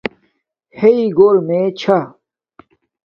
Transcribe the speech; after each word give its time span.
ہیݵ 0.79 0.99
گھور 1.17 1.35
میے 1.47 1.61
چھا 1.79 1.97